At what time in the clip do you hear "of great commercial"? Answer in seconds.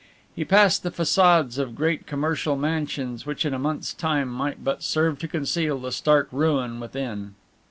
1.59-2.55